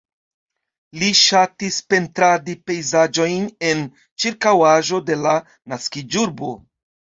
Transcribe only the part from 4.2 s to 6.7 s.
ĉirkaŭaĵo de la naskiĝurbo.